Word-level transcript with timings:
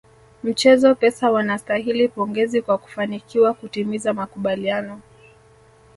Mchezo 0.43 0.95
Pesa 0.95 1.31
wanastahili 1.31 2.07
pongezi 2.07 2.61
kwa 2.61 2.77
kufanikiwa 2.77 3.53
kutimiza 3.53 4.13
makubaliano 4.13 5.01